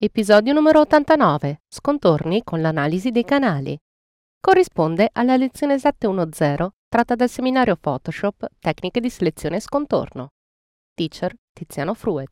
[0.00, 1.62] Episodio numero 89.
[1.66, 3.76] Scontorni con l'analisi dei canali.
[4.40, 10.28] Corrisponde alla lezione 710 tratta dal seminario Photoshop Tecniche di selezione e scontorno.
[10.94, 12.30] Teacher Tiziano Fruet.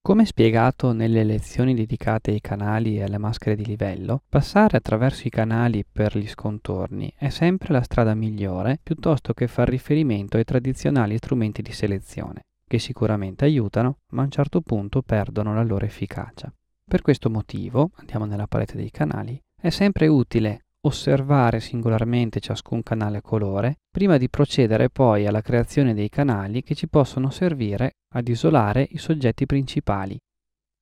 [0.00, 5.30] Come spiegato nelle lezioni dedicate ai canali e alle maschere di livello, passare attraverso i
[5.30, 11.18] canali per gli scontorni è sempre la strada migliore piuttosto che far riferimento ai tradizionali
[11.18, 16.52] strumenti di selezione che sicuramente aiutano, ma a un certo punto perdono la loro efficacia.
[16.84, 23.20] Per questo motivo, andiamo nella parete dei canali, è sempre utile osservare singolarmente ciascun canale
[23.20, 28.86] colore prima di procedere poi alla creazione dei canali che ci possono servire ad isolare
[28.90, 30.16] i soggetti principali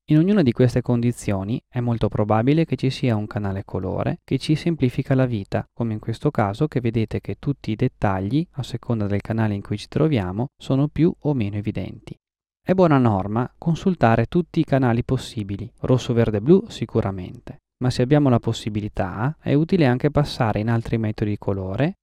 [0.09, 4.39] in ognuna di queste condizioni è molto probabile che ci sia un canale colore che
[4.39, 8.63] ci semplifica la vita, come in questo caso che vedete che tutti i dettagli, a
[8.63, 12.17] seconda del canale in cui ci troviamo, sono più o meno evidenti.
[12.63, 18.29] È buona norma consultare tutti i canali possibili, rosso, verde, blu sicuramente, ma se abbiamo
[18.29, 21.95] la possibilità è utile anche passare in altri metodi di colore,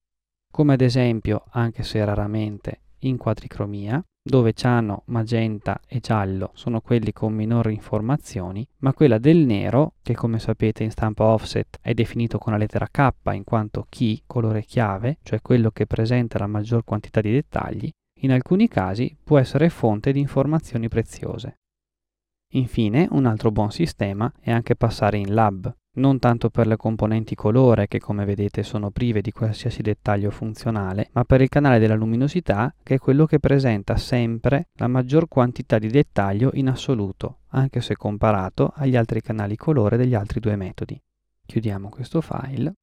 [0.52, 7.12] come ad esempio, anche se raramente, in quadricromia, dove ciano, magenta e giallo sono quelli
[7.12, 12.38] con minori informazioni, ma quella del nero, che come sapete in stampa offset è definito
[12.38, 16.86] con la lettera K in quanto key, colore chiave, cioè quello che presenta la maggior
[16.86, 21.58] quantità di dettagli, in alcuni casi può essere fonte di informazioni preziose.
[22.54, 27.36] Infine, un altro buon sistema è anche passare in lab, non tanto per le componenti
[27.36, 31.94] colore che come vedete sono prive di qualsiasi dettaglio funzionale, ma per il canale della
[31.94, 37.82] luminosità che è quello che presenta sempre la maggior quantità di dettaglio in assoluto, anche
[37.82, 41.00] se comparato agli altri canali colore degli altri due metodi.
[41.46, 42.74] Chiudiamo questo file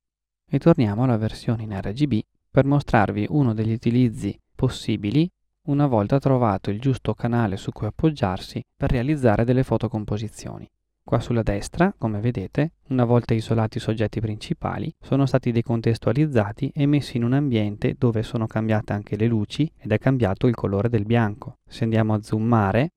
[0.49, 5.29] e torniamo alla versione in RGB per mostrarvi uno degli utilizzi possibili
[5.63, 10.69] una volta trovato il giusto canale su cui appoggiarsi per realizzare delle fotocomposizioni.
[11.03, 16.87] Qua sulla destra, come vedete, una volta isolati i soggetti principali, sono stati decontestualizzati e
[16.87, 20.89] messi in un ambiente dove sono cambiate anche le luci ed è cambiato il colore
[20.89, 21.59] del bianco.
[21.67, 22.93] Se andiamo a zoomare,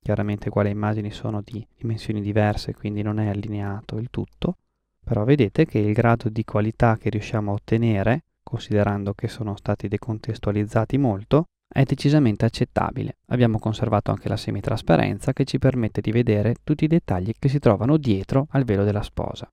[0.00, 4.56] chiaramente qua le immagini sono di dimensioni diverse, quindi non è allineato il tutto,
[5.04, 9.86] però vedete che il grado di qualità che riusciamo a ottenere, considerando che sono stati
[9.86, 13.18] decontestualizzati molto, è decisamente accettabile.
[13.26, 17.60] Abbiamo conservato anche la semitrasparenza che ci permette di vedere tutti i dettagli che si
[17.60, 19.48] trovano dietro al velo della sposa.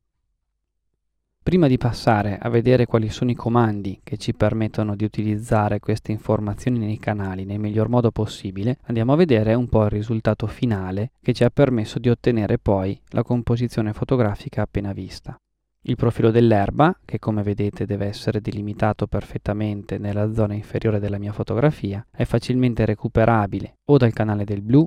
[1.44, 6.12] Prima di passare a vedere quali sono i comandi che ci permettono di utilizzare queste
[6.12, 11.12] informazioni nei canali nel miglior modo possibile, andiamo a vedere un po' il risultato finale
[11.22, 15.40] che ci ha permesso di ottenere poi la composizione fotografica appena vista.
[15.88, 21.32] Il profilo dell'erba, che come vedete deve essere delimitato perfettamente nella zona inferiore della mia
[21.32, 24.84] fotografia, è facilmente recuperabile o dal canale del blu,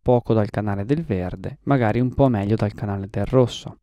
[0.00, 3.78] poco dal canale del verde, magari un po' meglio dal canale del rosso.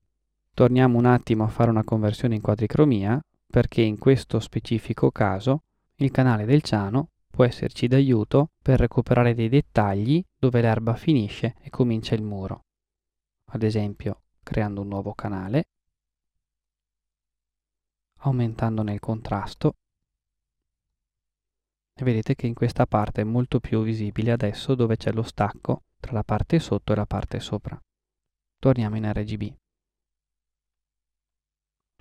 [0.53, 5.63] Torniamo un attimo a fare una conversione in quadricromia, perché in questo specifico caso
[5.95, 11.69] il canale del ciano può esserci d'aiuto per recuperare dei dettagli dove l'erba finisce e
[11.69, 12.63] comincia il muro.
[13.51, 15.66] Ad esempio, creando un nuovo canale
[18.19, 19.74] aumentandone il contrasto
[22.00, 25.84] e vedete che in questa parte è molto più visibile adesso dove c'è lo stacco
[26.00, 27.78] tra la parte sotto e la parte sopra.
[28.57, 29.53] Torniamo in RGB.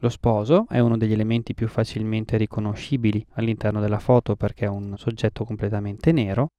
[0.01, 4.97] Lo sposo è uno degli elementi più facilmente riconoscibili all'interno della foto perché è un
[4.97, 6.51] soggetto completamente nero.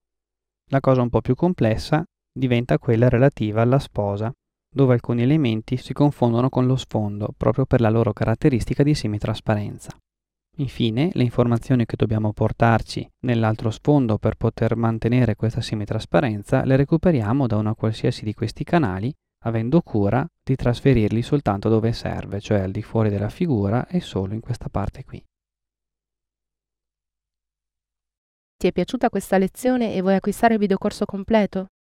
[0.72, 4.30] La cosa un po' più complessa diventa quella relativa alla sposa
[4.70, 9.98] dove alcuni elementi si confondono con lo sfondo proprio per la loro caratteristica di semitrasparenza.
[10.58, 17.48] Infine, le informazioni che dobbiamo portarci nell'altro sfondo per poter mantenere questa semitrasparenza le recuperiamo
[17.48, 19.14] da una qualsiasi di questi canali,
[19.46, 24.34] avendo cura di trasferirli soltanto dove serve, cioè al di fuori della figura e solo
[24.34, 25.24] in questa parte qui.
[28.58, 31.68] Ti è piaciuta questa lezione e vuoi acquistare il videocorso completo?